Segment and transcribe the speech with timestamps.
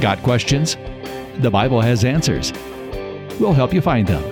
[0.00, 0.76] Got questions?
[1.40, 2.54] The Bible has answers.
[3.38, 4.22] We'll help you find them.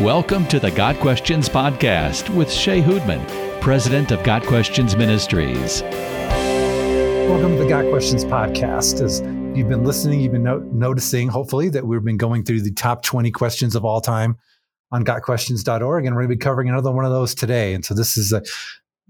[0.00, 3.26] Welcome to the Got Questions Podcast with Shea Houdmann,
[3.60, 5.82] President of Got Questions Ministries.
[5.82, 9.00] Welcome to the Got Questions Podcast.
[9.00, 9.22] As
[9.58, 13.02] you've been listening, you've been no- noticing, hopefully, that we've been going through the top
[13.02, 14.38] 20 questions of all time
[14.92, 17.74] on gotquestions.org, and we're going to be covering another one of those today.
[17.74, 18.44] And so this is a,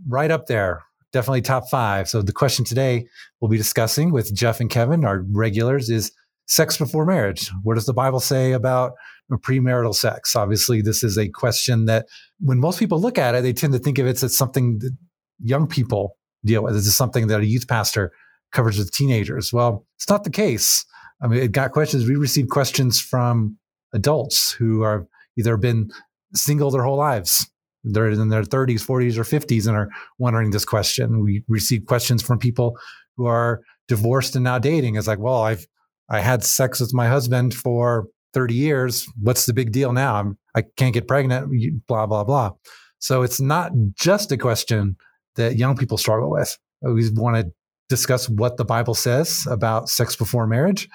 [0.09, 2.09] right up there, definitely top five.
[2.09, 3.07] So the question today
[3.41, 6.13] we'll be discussing with Jeff and Kevin, our regulars, is
[6.47, 7.51] sex before marriage.
[7.63, 8.93] What does the Bible say about
[9.31, 10.35] premarital sex?
[10.35, 12.07] Obviously, this is a question that
[12.41, 14.97] when most people look at it, they tend to think of it as something that
[15.41, 16.75] young people deal with.
[16.75, 18.13] This is something that a youth pastor
[18.53, 19.53] covers with teenagers.
[19.53, 20.85] Well, it's not the case.
[21.21, 22.09] I mean, it got questions.
[22.09, 23.59] We received questions from
[23.93, 25.07] adults who are
[25.37, 25.91] either been
[26.35, 27.51] single their whole lives
[27.85, 31.23] they're in their 30s, 40s, or 50s and are wondering this question.
[31.23, 32.77] We receive questions from people
[33.17, 34.97] who are divorced and now dating.
[34.97, 35.67] It's like, well, I've
[36.11, 39.07] I had sex with my husband for 30 years.
[39.21, 40.15] What's the big deal now?
[40.17, 41.53] I'm I can't get pregnant.
[41.87, 42.53] Blah blah blah.
[42.99, 44.97] So it's not just a question
[45.37, 46.59] that young people struggle with.
[46.83, 47.53] We want to
[47.89, 50.89] discuss what the Bible says about sex before marriage,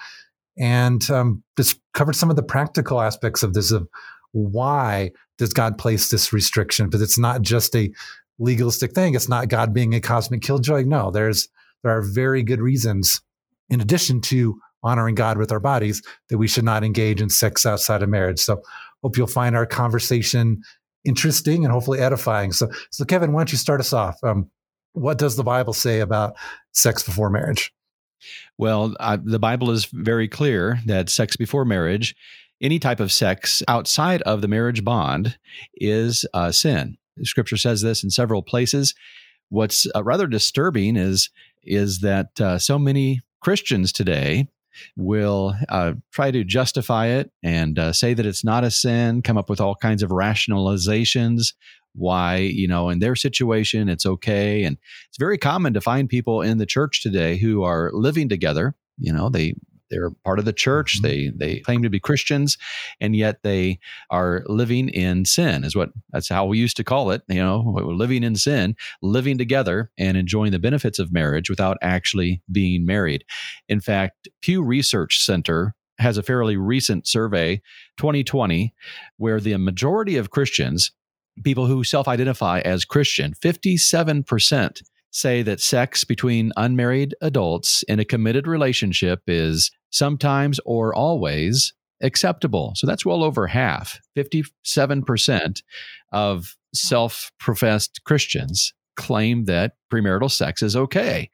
[0.58, 3.88] and um, just covered some of the practical aspects of this of
[4.34, 6.86] why does God place this restriction?
[6.86, 7.90] Because it's not just a
[8.38, 9.14] legalistic thing.
[9.14, 10.82] It's not God being a cosmic killjoy.
[10.82, 11.48] No, there's
[11.82, 13.20] there are very good reasons,
[13.70, 17.64] in addition to honoring God with our bodies, that we should not engage in sex
[17.64, 18.40] outside of marriage.
[18.40, 18.60] So
[19.02, 20.62] hope you'll find our conversation
[21.04, 22.52] interesting and hopefully edifying.
[22.52, 24.18] So so Kevin, why don't you start us off?
[24.24, 24.50] Um,
[24.94, 26.34] what does the Bible say about
[26.72, 27.72] sex before marriage?
[28.58, 32.14] Well, uh, the Bible is very clear that sex before marriage
[32.64, 35.36] any type of sex outside of the marriage bond
[35.74, 36.96] is uh, sin.
[37.22, 38.94] Scripture says this in several places.
[39.50, 41.30] What's uh, rather disturbing is
[41.62, 44.48] is that uh, so many Christians today
[44.96, 49.38] will uh, try to justify it and uh, say that it's not a sin, come
[49.38, 51.54] up with all kinds of rationalizations
[51.94, 54.64] why, you know, in their situation it's okay.
[54.64, 54.76] And
[55.08, 58.74] it's very common to find people in the church today who are living together.
[58.98, 59.54] You know, they
[59.94, 61.00] they're part of the church.
[61.00, 61.38] Mm-hmm.
[61.38, 62.58] They they claim to be Christians,
[63.00, 63.78] and yet they
[64.10, 65.64] are living in sin.
[65.64, 67.22] Is what that's how we used to call it.
[67.28, 72.42] You know, living in sin, living together, and enjoying the benefits of marriage without actually
[72.50, 73.24] being married.
[73.68, 77.62] In fact, Pew Research Center has a fairly recent survey,
[77.98, 78.74] 2020,
[79.16, 80.90] where the majority of Christians,
[81.44, 84.82] people who self-identify as Christian, 57 percent
[85.14, 92.72] say that sex between unmarried adults in a committed relationship is sometimes or always acceptable.
[92.74, 95.62] So that's well over half, 57%
[96.12, 101.30] of self professed Christians claim that premarital sex is okay.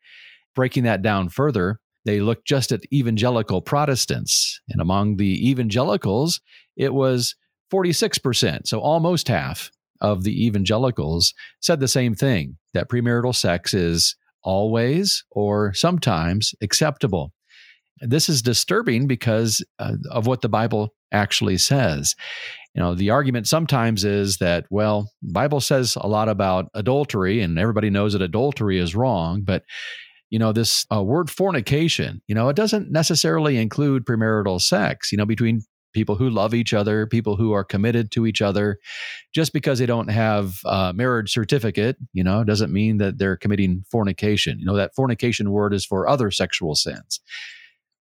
[0.54, 4.60] Breaking that down further, they looked just at evangelical Protestants.
[4.68, 6.40] And among the evangelicals,
[6.76, 7.34] it was
[7.72, 9.70] 46%, so almost half
[10.02, 17.32] of the evangelicals said the same thing that premarital sex is always or sometimes acceptable.
[18.00, 22.14] This is disturbing because uh, of what the Bible actually says.
[22.74, 27.58] You know, the argument sometimes is that, well, Bible says a lot about adultery, and
[27.58, 29.64] everybody knows that adultery is wrong, but
[30.30, 35.18] you know this uh, word fornication you know it doesn't necessarily include premarital sex you
[35.18, 35.60] know between
[35.92, 38.78] people who love each other, people who are committed to each other.
[39.34, 43.84] Just because they don't have a marriage certificate, you know, doesn't mean that they're committing
[43.90, 44.58] fornication.
[44.58, 47.20] You know, that fornication word is for other sexual sins.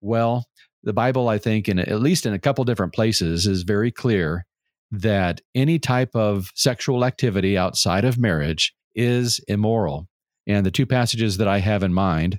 [0.01, 0.47] Well,
[0.83, 4.47] the Bible, I think, in at least in a couple different places, is very clear
[4.91, 10.07] that any type of sexual activity outside of marriage is immoral.
[10.47, 12.39] And the two passages that I have in mind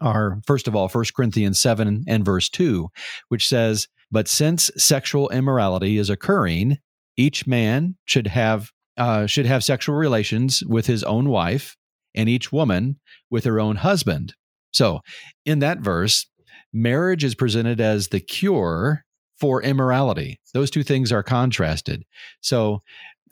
[0.00, 2.88] are, first of all, 1 Corinthians 7 and verse 2,
[3.28, 6.78] which says, but since sexual immorality is occurring,
[7.16, 11.76] each man should have uh, should have sexual relations with his own wife,
[12.14, 12.98] and each woman
[13.30, 14.34] with her own husband.
[14.72, 15.00] So,
[15.46, 16.26] in that verse,
[16.72, 19.04] marriage is presented as the cure
[19.38, 20.38] for immorality.
[20.52, 22.04] Those two things are contrasted.
[22.40, 22.82] So,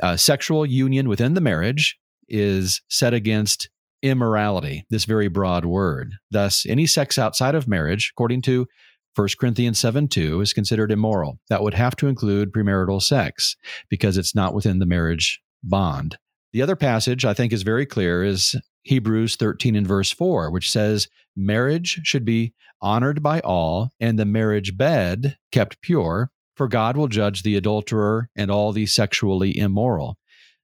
[0.02, 1.98] uh, sexual union within the marriage
[2.28, 3.68] is set against
[4.02, 6.14] immorality, this very broad word.
[6.30, 8.66] Thus, any sex outside of marriage, according to
[9.18, 11.40] 1 Corinthians 7 2 is considered immoral.
[11.48, 13.56] That would have to include premarital sex
[13.88, 16.18] because it's not within the marriage bond.
[16.52, 18.54] The other passage I think is very clear is
[18.84, 24.24] Hebrews 13 and verse 4, which says, Marriage should be honored by all, and the
[24.24, 30.16] marriage bed kept pure, for God will judge the adulterer and all the sexually immoral.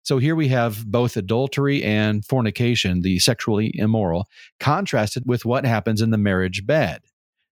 [0.04, 4.26] So here we have both adultery and fornication, the sexually immoral,
[4.60, 7.00] contrasted with what happens in the marriage bed.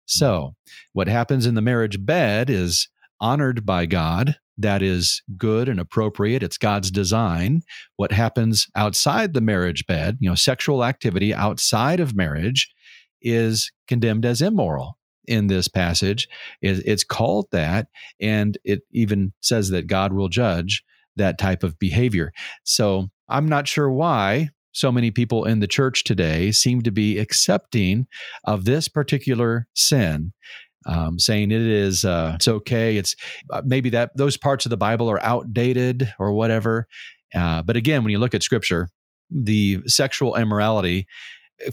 [0.06, 0.54] So,
[0.92, 2.88] what happens in the marriage bed is
[3.20, 4.36] honored by God.
[4.58, 6.42] That is good and appropriate.
[6.42, 7.62] It's God's design.
[7.96, 12.70] What happens outside the marriage bed, you know, sexual activity outside of marriage
[13.22, 16.28] is condemned as immoral in this passage.
[16.60, 17.86] It's called that,
[18.20, 20.82] and it even says that God will judge
[21.16, 22.32] that type of behavior.
[22.64, 27.18] So I'm not sure why so many people in the church today seem to be
[27.18, 28.06] accepting
[28.44, 30.32] of this particular sin.
[30.84, 33.14] Um, saying it is uh, it's okay it's
[33.52, 36.88] uh, maybe that those parts of the bible are outdated or whatever
[37.36, 38.88] uh, but again when you look at scripture
[39.30, 41.06] the sexual immorality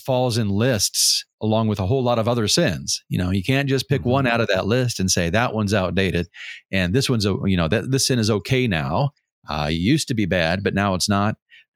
[0.05, 3.03] falls in lists along with a whole lot of other sins.
[3.09, 4.09] You know, you can't just pick mm-hmm.
[4.09, 6.27] one out of that list and say that one's outdated
[6.71, 9.11] and this one's, you know, that this sin is okay now.
[9.47, 11.35] Uh, it used to be bad, but now it's not.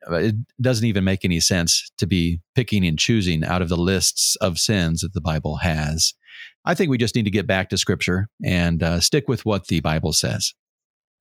[0.09, 3.77] Uh, it doesn't even make any sense to be picking and choosing out of the
[3.77, 6.13] lists of sins that the Bible has.
[6.65, 9.67] I think we just need to get back to Scripture and uh, stick with what
[9.67, 10.53] the Bible says.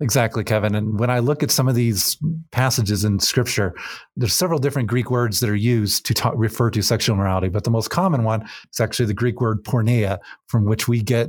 [0.00, 0.74] Exactly, Kevin.
[0.74, 2.16] And when I look at some of these
[2.50, 3.72] passages in scripture,
[4.16, 7.62] there's several different Greek words that are used to talk, refer to sexual morality, but
[7.62, 8.42] the most common one
[8.72, 10.18] is actually the Greek word porneia,
[10.48, 11.28] from which we get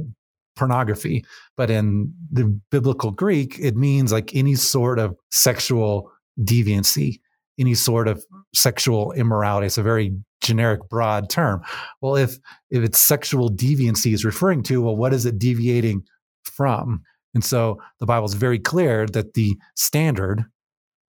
[0.56, 1.24] pornography.
[1.56, 6.12] But in the biblical Greek, it means like any sort of sexual
[6.42, 7.20] deviancy,
[7.60, 8.24] any sort of
[8.54, 9.68] sexual immorality.
[9.68, 11.62] It's a very generic, broad term.
[12.02, 12.38] Well, if
[12.70, 16.04] if it's sexual deviancy is referring to, well, what is it deviating
[16.44, 17.02] from?
[17.34, 20.46] And so the Bible is very clear that the standard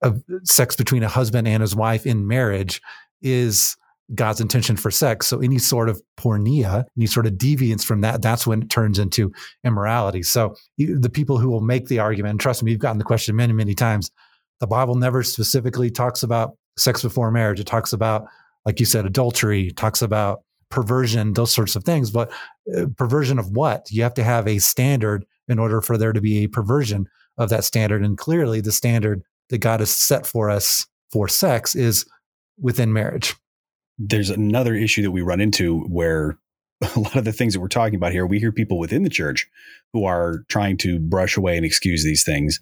[0.03, 2.81] of sex between a husband and his wife in marriage
[3.23, 3.77] is
[4.15, 5.27] God's intention for sex.
[5.27, 8.99] So any sort of porneia, any sort of deviance from that, that's when it turns
[8.99, 9.33] into
[9.65, 10.23] immorality.
[10.23, 13.35] So the people who will make the argument, and trust me, you've gotten the question
[13.35, 14.11] many, many times.
[14.61, 17.61] The Bible never specifically talks about sex before marriage.
[17.61, 18.27] It talks about,
[18.65, 22.11] like you said, adultery, talks about perversion, those sorts of things.
[22.11, 22.33] But
[22.77, 23.91] uh, perversion of what?
[23.91, 27.09] You have to have a standard in order for there to be a perversion
[27.39, 28.03] of that standard.
[28.05, 32.07] And clearly, the standard that God has set for us for sex is
[32.59, 33.35] within marriage.
[33.99, 36.39] There's another issue that we run into where
[36.97, 39.11] a lot of the things that we're talking about here, we hear people within the
[39.11, 39.47] church
[39.93, 42.61] who are trying to brush away and excuse these things.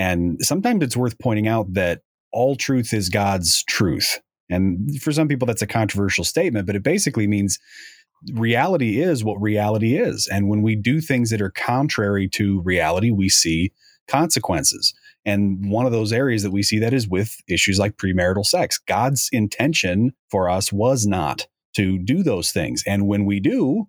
[0.00, 2.00] And sometimes it's worth pointing out that
[2.32, 4.18] all truth is God's truth.
[4.48, 7.58] And for some people, that's a controversial statement, but it basically means
[8.32, 10.26] reality is what reality is.
[10.26, 13.72] And when we do things that are contrary to reality, we see
[14.08, 14.94] consequences.
[15.26, 18.78] And one of those areas that we see that is with issues like premarital sex.
[18.78, 22.82] God's intention for us was not to do those things.
[22.86, 23.84] And when we do,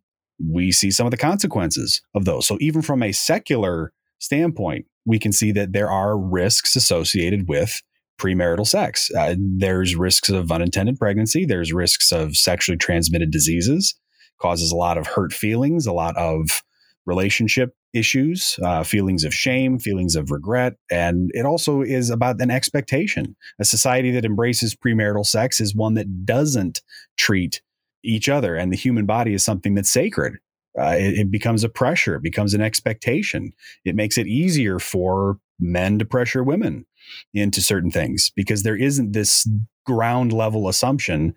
[0.46, 2.48] we see some of the consequences of those.
[2.48, 7.82] So even from a secular standpoint, we can see that there are risks associated with
[8.20, 9.10] premarital sex.
[9.18, 11.46] Uh, there's risks of unintended pregnancy.
[11.46, 13.96] There's risks of sexually transmitted diseases
[14.42, 16.64] causes a lot of hurt feelings, a lot of
[17.06, 20.74] relationship issues, uh, feelings of shame, feelings of regret.
[20.90, 23.36] And it also is about an expectation.
[23.60, 26.82] A society that embraces premarital sex is one that doesn't
[27.18, 27.62] treat
[28.04, 30.38] each other and the human body is something that's sacred.
[30.80, 33.52] Uh, it, it becomes a pressure, it becomes an expectation.
[33.84, 36.86] It makes it easier for men to pressure women
[37.34, 39.48] into certain things because there isn't this
[39.86, 41.34] ground level assumption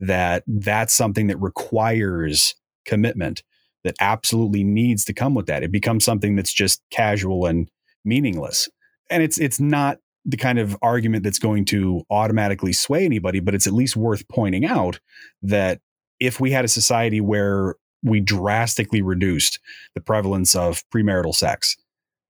[0.00, 2.54] that that's something that requires
[2.84, 3.42] commitment
[3.84, 5.62] that absolutely needs to come with that.
[5.62, 7.70] It becomes something that's just casual and
[8.04, 8.68] meaningless.
[9.10, 13.54] And it's it's not the kind of argument that's going to automatically sway anybody, but
[13.54, 15.00] it's at least worth pointing out
[15.42, 15.80] that
[16.20, 19.58] if we had a society where we drastically reduced
[19.94, 21.76] the prevalence of premarital sex,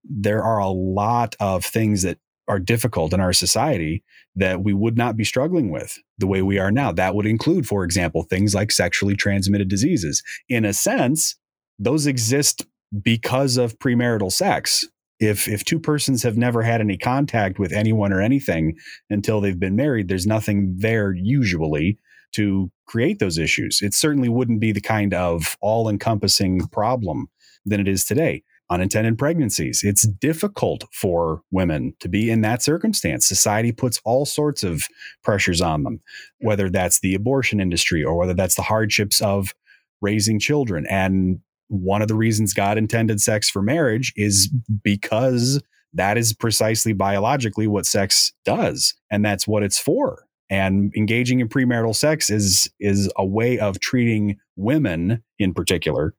[0.05, 4.03] there are a lot of things that are difficult in our society
[4.35, 6.91] that we would not be struggling with the way we are now.
[6.91, 10.23] That would include, for example, things like sexually transmitted diseases.
[10.49, 11.37] In a sense,
[11.79, 12.65] those exist
[13.03, 14.87] because of premarital sex.
[15.21, 18.77] If if two persons have never had any contact with anyone or anything
[19.11, 21.99] until they've been married, there's nothing there usually
[22.33, 23.81] to create those issues.
[23.83, 27.29] It certainly wouldn't be the kind of all-encompassing problem
[27.65, 29.83] than it is today unintended pregnancies.
[29.83, 33.27] It's difficult for women to be in that circumstance.
[33.27, 34.85] Society puts all sorts of
[35.23, 36.01] pressures on them,
[36.41, 39.55] whether that's the abortion industry or whether that's the hardships of
[40.01, 40.87] raising children.
[40.89, 45.63] And one of the reasons God intended sex for marriage is because
[45.95, 50.25] that is precisely biologically what sex does and that's what it's for.
[50.51, 56.15] And engaging in premarital sex is is a way of treating women in particular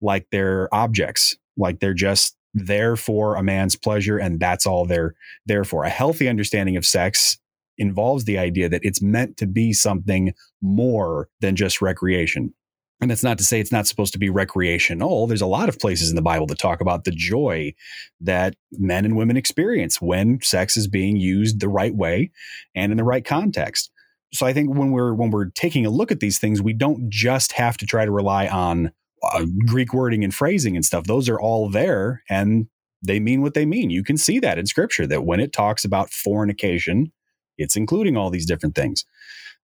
[0.00, 5.14] like they're objects like they're just there for a man's pleasure and that's all they're
[5.46, 5.84] there for.
[5.84, 7.38] A healthy understanding of sex
[7.78, 12.54] involves the idea that it's meant to be something more than just recreation.
[13.00, 15.26] And that's not to say it's not supposed to be recreational.
[15.26, 17.74] There's a lot of places in the Bible that talk about the joy
[18.20, 22.30] that men and women experience when sex is being used the right way
[22.74, 23.90] and in the right context.
[24.32, 27.08] So I think when we're when we're taking a look at these things, we don't
[27.08, 31.04] just have to try to rely on uh, Greek wording and phrasing and stuff.
[31.04, 32.68] Those are all there and
[33.02, 33.90] they mean what they mean.
[33.90, 37.12] You can see that in scripture that when it talks about fornication,
[37.58, 39.04] it's including all these different things.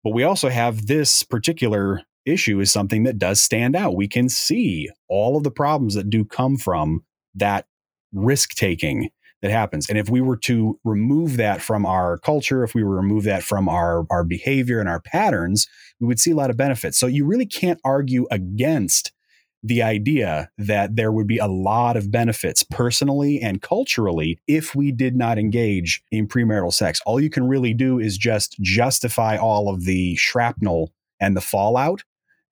[0.04, 3.96] But we also have this particular issue is something that does stand out.
[3.96, 7.04] We can see all of the problems that do come from
[7.36, 7.66] that
[8.14, 9.10] risk taking
[9.42, 9.90] that happens.
[9.90, 13.24] And if we were to remove that from our culture, if we were to remove
[13.24, 15.68] that from our, our behavior and our patterns,
[16.00, 16.98] we would see a lot of benefits.
[16.98, 19.14] So you really can't argue against
[19.62, 24.92] the idea that there would be a lot of benefits personally and culturally if we
[24.92, 27.02] did not engage in premarital sex.
[27.06, 32.04] All you can really do is just justify all of the shrapnel and the fallout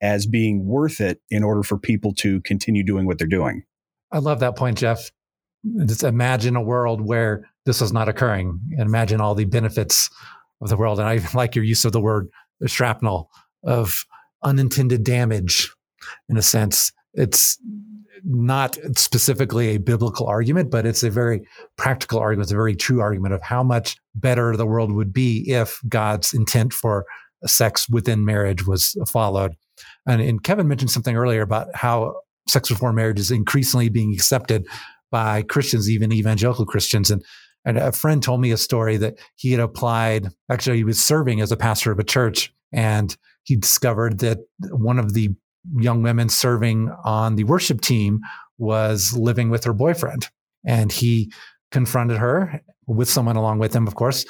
[0.02, 3.64] as being worth it in order for people to continue doing what they're doing.
[4.12, 5.12] I love that point, Jeff.
[5.86, 10.10] Just imagine a world where this is not occurring and imagine all the benefits
[10.62, 11.00] of the world.
[11.00, 12.30] And I like your use of the word
[12.66, 13.30] shrapnel
[13.64, 14.06] of
[14.44, 15.74] unintended damage
[16.30, 16.92] in a sense.
[17.14, 17.58] It's
[18.24, 21.42] not specifically a biblical argument, but it's a very
[21.78, 22.46] practical argument.
[22.46, 26.34] It's a very true argument of how much better the world would be if God's
[26.34, 27.06] intent for
[27.46, 29.54] sex within marriage was followed.
[30.08, 32.16] And, and Kevin mentioned something earlier about how
[32.48, 34.68] sex before marriage is increasingly being accepted
[35.12, 37.12] by Christians, even evangelical Christians.
[37.12, 37.24] And,
[37.66, 41.42] and a friend told me a story that he had applied, actually, he was serving
[41.42, 44.40] as a pastor of a church, and he discovered that
[44.72, 45.30] one of the
[45.78, 48.22] young women serving on the worship team
[48.58, 50.28] was living with her boyfriend.
[50.66, 51.32] And he
[51.72, 54.26] confronted her with someone along with him, of course,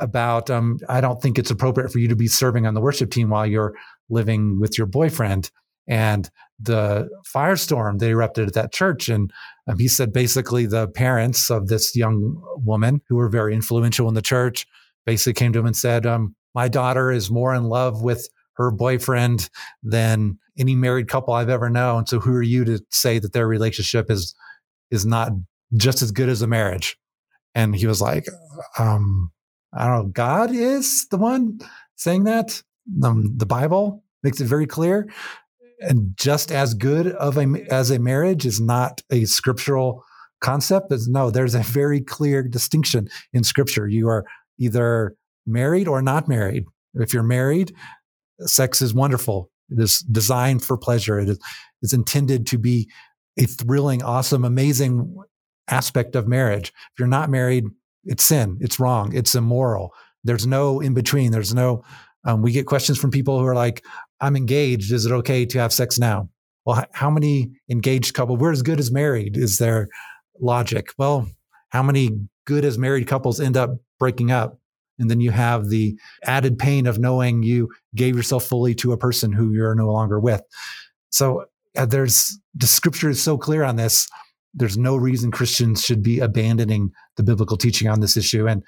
[0.00, 3.10] about um, I don't think it's appropriate for you to be serving on the worship
[3.10, 3.74] team while you're
[4.08, 5.50] living with your boyfriend.
[5.86, 9.08] And the firestorm that erupted at that church.
[9.08, 9.30] And
[9.66, 14.14] um, he said basically the parents of this young woman who were very influential in
[14.14, 14.66] the church
[15.04, 18.70] basically came to him and said, um, My daughter is more in love with her
[18.70, 19.50] boyfriend
[19.82, 22.06] than any married couple I've ever known.
[22.06, 24.34] So who are you to say that their relationship is
[24.90, 25.32] is not
[25.76, 26.96] just as good as a marriage?
[27.54, 28.26] And he was like,
[28.78, 29.32] um,
[29.72, 31.58] I don't know, God is the one
[31.96, 32.62] saying that.
[33.02, 35.08] Um, the Bible makes it very clear.
[35.80, 40.04] And just as good of a as a marriage is not a scriptural
[40.40, 40.92] concept.
[40.92, 43.88] Is no, there's a very clear distinction in Scripture.
[43.88, 44.24] You are
[44.58, 46.64] either married or not married.
[46.94, 47.74] If you're married,
[48.40, 49.50] sex is wonderful.
[49.70, 51.18] It is designed for pleasure.
[51.18, 51.38] It is
[51.82, 52.88] it's intended to be
[53.38, 55.16] a thrilling, awesome, amazing
[55.68, 56.68] aspect of marriage.
[56.68, 57.64] If you're not married,
[58.04, 58.58] it's sin.
[58.60, 59.14] It's wrong.
[59.14, 59.92] It's immoral.
[60.22, 61.32] There's no in between.
[61.32, 61.82] There's no.
[62.24, 63.84] Um, we get questions from people who are like,
[64.20, 64.92] "I'm engaged.
[64.92, 66.28] Is it okay to have sex now?"
[66.64, 68.36] Well, how many engaged couple?
[68.36, 69.36] We're as good as married.
[69.36, 69.88] Is their
[70.40, 70.88] logic?
[70.96, 71.28] Well,
[71.70, 72.10] how many
[72.46, 74.58] good as married couples end up breaking up?
[74.98, 78.96] And then you have the added pain of knowing you gave yourself fully to a
[78.96, 80.42] person who you're no longer with.
[81.10, 84.08] So uh, there's the scripture is so clear on this.
[84.54, 88.46] There's no reason Christians should be abandoning the biblical teaching on this issue.
[88.46, 88.62] And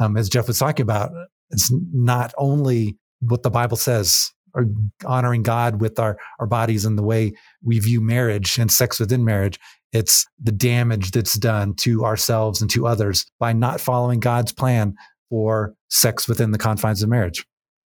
[0.00, 1.10] um, as Jeff was talking about,
[1.50, 4.66] it's not only what the Bible says, or
[5.04, 9.24] honoring God with our, our bodies and the way we view marriage and sex within
[9.24, 9.58] marriage.
[9.92, 14.94] It's the damage that's done to ourselves and to others by not following God's plan
[15.30, 17.46] for sex within the confines of marriage.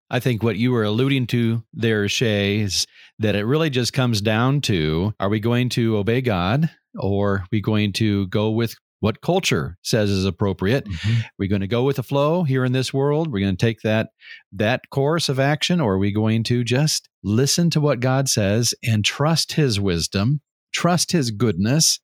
[0.10, 2.86] I think what you were alluding to there, Shea, is
[3.20, 7.46] that it really just comes down to are we going to obey God or are
[7.52, 10.86] we going to go with what culture says is appropriate?
[10.86, 11.22] Mm-hmm.
[11.38, 13.32] We're going to go with the flow here in this world.
[13.32, 14.10] We're going to take that
[14.54, 18.74] that course of action, or are we going to just listen to what God says
[18.84, 20.42] and trust his wisdom,
[20.74, 22.00] trust his goodness,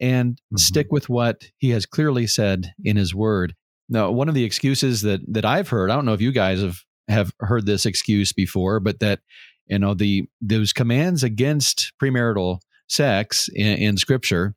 [0.00, 0.56] and mm-hmm.
[0.56, 3.54] stick with what he has clearly said in his word.
[3.88, 6.60] Now, one of the excuses that that I've heard, I don't know if you guys
[6.60, 6.78] have
[7.08, 9.20] have heard this excuse before, but that
[9.66, 14.54] you know the those commands against premarital sex in, in Scripture,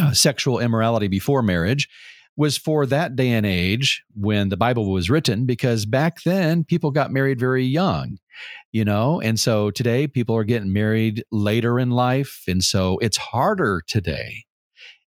[0.00, 1.88] uh, sexual immorality before marriage,
[2.36, 6.90] was for that day and age when the Bible was written, because back then people
[6.90, 8.18] got married very young,
[8.72, 13.16] you know, and so today people are getting married later in life, and so it's
[13.16, 14.44] harder today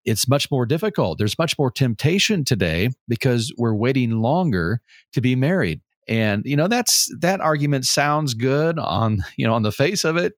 [0.04, 1.18] it's much more difficult.
[1.18, 4.80] There's much more temptation today because we're waiting longer
[5.12, 5.80] to be married.
[6.08, 10.16] And you know that's that argument sounds good on you know on the face of
[10.16, 10.34] it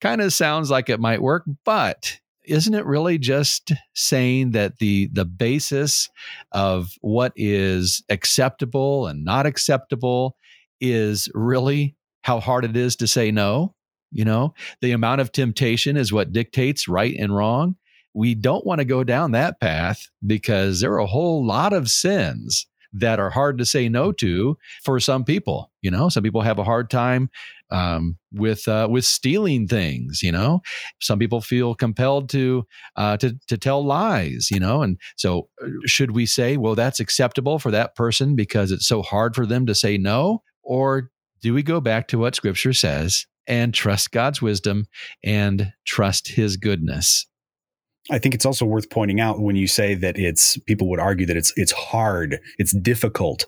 [0.00, 2.18] kind of sounds like it might work but
[2.50, 6.08] isn't it really just saying that the the basis
[6.52, 10.36] of what is acceptable and not acceptable
[10.80, 13.74] is really how hard it is to say no
[14.12, 17.76] You know, the amount of temptation is what dictates right and wrong.
[18.12, 21.88] We don't want to go down that path because there are a whole lot of
[21.88, 25.70] sins that are hard to say no to for some people.
[25.82, 27.30] You know, some people have a hard time
[27.70, 30.22] um, with uh, with stealing things.
[30.22, 30.62] You know,
[31.00, 32.66] some people feel compelled to
[32.96, 34.50] uh, to to tell lies.
[34.50, 38.72] You know, and so uh, should we say, well, that's acceptable for that person because
[38.72, 42.34] it's so hard for them to say no, or do we go back to what
[42.34, 44.86] Scripture says and trust God's wisdom
[45.24, 47.26] and trust His goodness?
[48.10, 51.26] I think it's also worth pointing out when you say that it's people would argue
[51.26, 53.46] that it's it's hard, it's difficult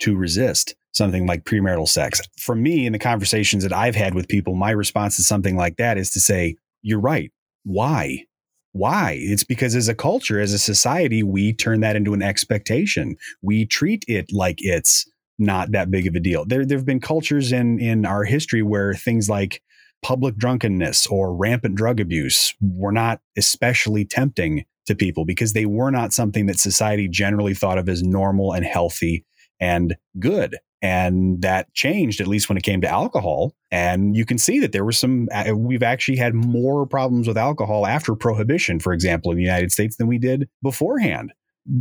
[0.00, 2.20] to resist something like premarital sex.
[2.38, 5.76] For me, in the conversations that I've had with people, my response to something like
[5.76, 7.30] that is to say, "You're right.
[7.64, 8.24] Why?
[8.72, 9.16] Why?
[9.18, 13.16] It's because as a culture, as a society, we turn that into an expectation.
[13.42, 16.44] We treat it like it's not that big of a deal.
[16.44, 19.62] There, there have been cultures in in our history where things like
[20.02, 25.90] public drunkenness or rampant drug abuse were not especially tempting to people because they were
[25.90, 29.24] not something that society generally thought of as normal and healthy
[29.60, 30.56] and good.
[30.82, 33.54] And that changed, at least when it came to alcohol.
[33.70, 37.36] And you can see that there was some, uh, we've actually had more problems with
[37.36, 41.32] alcohol after prohibition, for example, in the United States than we did beforehand.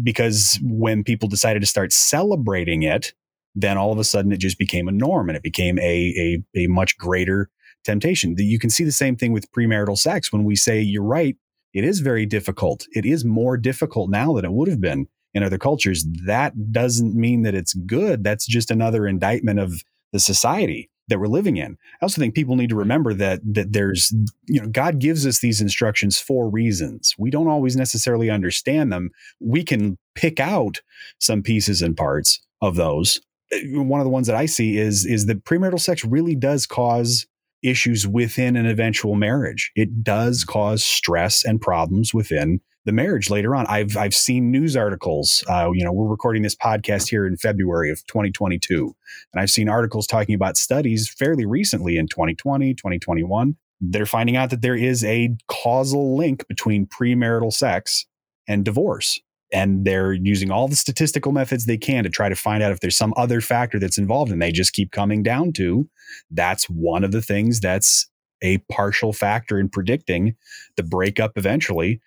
[0.03, 3.13] Because when people decided to start celebrating it,
[3.55, 6.59] then all of a sudden it just became a norm and it became a, a,
[6.63, 7.49] a much greater
[7.89, 8.35] temptation.
[8.35, 11.35] That You can see the same thing with premarital sex when we say, you're right,
[11.73, 12.87] it is very difficult.
[12.91, 16.05] It is more difficult now than it would have been in other cultures.
[16.25, 18.23] That doesn't mean that it's good.
[18.23, 21.77] That's just another indictment of the society that we're living in.
[22.01, 24.13] I also think people need to remember that that there's
[24.47, 27.15] you know God gives us these instructions for reasons.
[27.17, 29.09] We don't always necessarily understand them.
[29.39, 30.81] We can pick out
[31.19, 33.21] some pieces and parts of those.
[33.51, 36.65] Eh, one of the ones that I see is is that premarital sex really does
[36.65, 37.25] cause
[37.63, 39.71] issues within an eventual marriage.
[39.75, 43.67] It does cause stress and problems within the marriage later on.
[43.67, 45.43] I've I've seen news articles.
[45.47, 48.95] Uh, you know, we're recording this podcast here in February of 2022,
[49.33, 53.55] and I've seen articles talking about studies fairly recently in 2020, 2021.
[53.81, 58.05] They're finding out that there is a causal link between premarital sex
[58.47, 59.19] and divorce
[59.51, 62.79] and they're using all the statistical methods they can to try to find out if
[62.79, 65.89] there's some other factor that's involved and they just keep coming down to
[66.31, 68.07] that's one of the things that's
[68.41, 70.35] a partial factor in predicting
[70.77, 71.99] the breakup eventually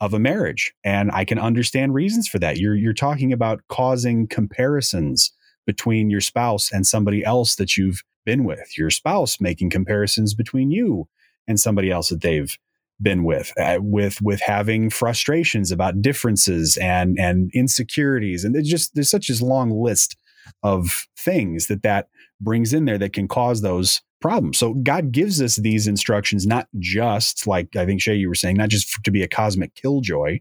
[0.00, 2.58] of a marriage and i can understand reasons for that.
[2.58, 5.32] You're you're talking about causing comparisons
[5.66, 10.70] between your spouse and somebody else that you've been with your spouse making comparisons between
[10.70, 11.08] you
[11.46, 12.56] and somebody else that they've
[13.00, 18.44] been with uh, with with having frustrations about differences and and insecurities.
[18.44, 20.16] And there's just there's such a long list
[20.62, 22.08] of things that that
[22.40, 24.58] brings in there that can cause those problems.
[24.58, 28.56] So god gives us these instructions not just like i think Shea you were saying
[28.56, 30.40] not just to be a cosmic killjoy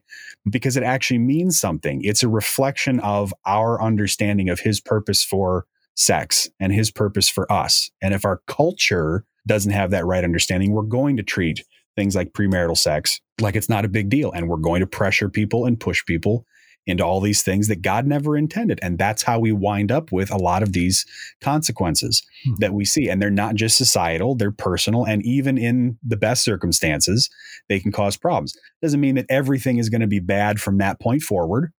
[0.49, 2.01] because it actually means something.
[2.03, 5.65] It's a reflection of our understanding of his purpose for
[5.95, 7.89] sex and his purpose for us.
[8.01, 11.63] And if our culture doesn't have that right understanding we're going to treat
[11.95, 14.31] things like premarital sex like it's not a big deal.
[14.31, 16.45] And we're going to pressure people and push people
[16.87, 18.79] into all these things that God never intended.
[18.83, 21.03] And that's how we wind up with a lot of these
[21.41, 22.53] consequences hmm.
[22.59, 23.09] that we see.
[23.09, 25.03] And they're not just societal, they're personal.
[25.03, 27.29] And even in the best circumstances,
[27.69, 28.55] they can cause problems.
[28.83, 31.71] Doesn't mean that everything is going to be bad from that point forward.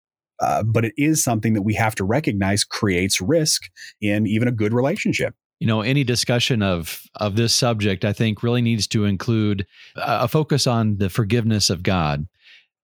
[0.41, 3.69] Uh, but it is something that we have to recognize creates risk
[4.01, 8.43] in even a good relationship you know any discussion of of this subject i think
[8.43, 9.65] really needs to include
[9.95, 12.27] a focus on the forgiveness of god.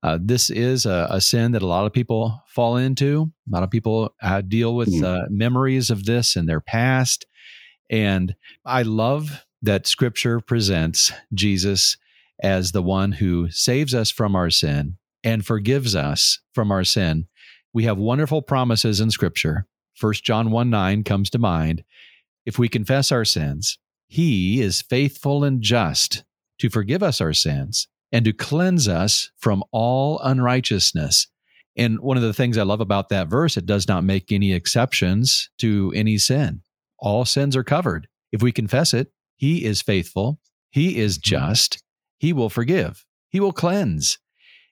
[0.04, 3.32] Uh, this is a, a, sin that a lot of people fall into.
[3.48, 5.04] A lot of people uh, deal with mm.
[5.04, 7.26] uh, memories of this in their past.
[7.90, 11.98] And i love that scripture presents jesus
[12.42, 17.28] as the one who saves us from our sin and forgives us from our sin.
[17.74, 19.68] We have wonderful promises in scripture.
[19.94, 21.84] First john 1 9 comes to mind
[22.46, 23.78] if we confess our sins,
[24.08, 26.24] he is faithful and just
[26.60, 31.28] to forgive us our sins and to cleanse us from all unrighteousness.
[31.78, 34.54] And one of the things I love about that verse, it does not make any
[34.54, 36.62] exceptions to any sin.
[37.00, 38.08] All sins are covered.
[38.32, 41.84] If we confess it, he is faithful, he is just,
[42.20, 44.20] he will forgive, he will cleanse,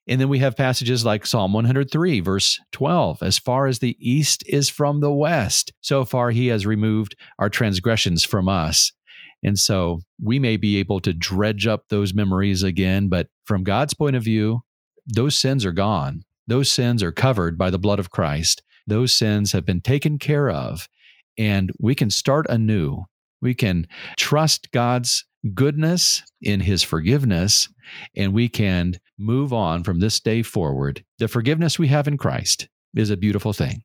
[0.09, 4.43] and then we have passages like Psalm 103, verse 12 As far as the east
[4.47, 8.91] is from the west, so far he has removed our transgressions from us.
[9.43, 13.93] And so we may be able to dredge up those memories again, but from God's
[13.93, 14.61] point of view,
[15.05, 16.23] those sins are gone.
[16.47, 18.63] Those sins are covered by the blood of Christ.
[18.87, 20.89] Those sins have been taken care of,
[21.37, 23.03] and we can start anew.
[23.41, 27.69] We can trust God's goodness, in his forgiveness,
[28.15, 31.03] and we can move on from this day forward.
[31.19, 33.83] The forgiveness we have in Christ is a beautiful thing.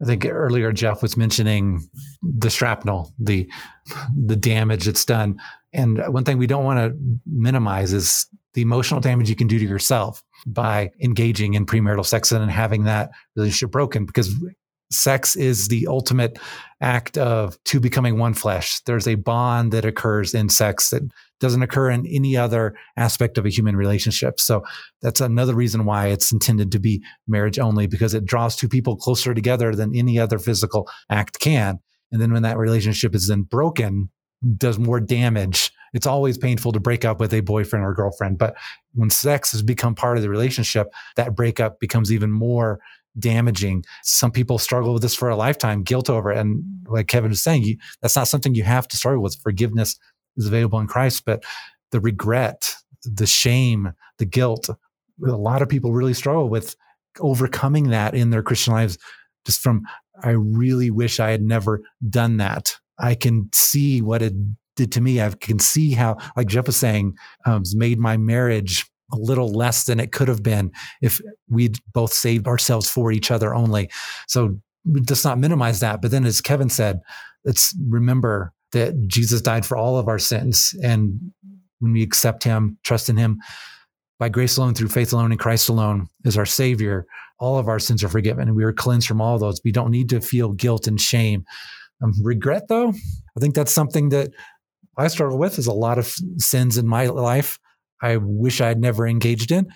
[0.00, 1.88] I think earlier Jeff was mentioning
[2.22, 3.48] the shrapnel, the
[4.16, 5.40] the damage it's done.
[5.72, 9.58] And one thing we don't want to minimize is the emotional damage you can do
[9.58, 14.32] to yourself by engaging in premarital sex and having that relationship broken because
[14.90, 16.38] sex is the ultimate
[16.80, 18.80] act of two becoming one flesh.
[18.80, 21.02] There's a bond that occurs in sex that
[21.40, 24.40] doesn't occur in any other aspect of a human relationship.
[24.40, 24.64] So
[25.02, 28.96] that's another reason why it's intended to be marriage only because it draws two people
[28.96, 31.78] closer together than any other physical act can.
[32.10, 34.10] And then when that relationship is then broken,
[34.56, 35.72] does more damage.
[35.94, 38.54] It's always painful to break up with a boyfriend or girlfriend, but
[38.94, 42.78] when sex has become part of the relationship, that breakup becomes even more
[43.18, 43.84] damaging.
[44.02, 46.38] Some people struggle with this for a lifetime, guilt over it.
[46.38, 49.40] And like Kevin was saying, you, that's not something you have to struggle with.
[49.42, 49.98] Forgiveness
[50.36, 51.44] is available in Christ, but
[51.90, 56.76] the regret, the shame, the guilt, a lot of people really struggle with
[57.20, 58.98] overcoming that in their Christian lives.
[59.44, 59.82] Just from,
[60.22, 62.76] I really wish I had never done that.
[62.98, 64.34] I can see what it
[64.76, 65.20] did to me.
[65.20, 69.84] I can see how, like Jeff was saying, um, made my marriage a little less
[69.84, 73.90] than it could have been if we'd both saved ourselves for each other only.
[74.26, 76.02] So let's not minimize that.
[76.02, 77.00] But then, as Kevin said,
[77.44, 80.74] let's remember that Jesus died for all of our sins.
[80.82, 81.32] And
[81.80, 83.38] when we accept him, trust in him,
[84.18, 87.06] by grace alone, through faith alone, in Christ alone, as our Savior,
[87.38, 89.60] all of our sins are forgiven and we are cleansed from all those.
[89.64, 91.44] We don't need to feel guilt and shame.
[92.02, 94.30] Um, regret, though, I think that's something that
[94.96, 95.58] I struggle with.
[95.58, 97.58] Is a lot of sins in my life
[98.02, 99.68] I wish I had never engaged in,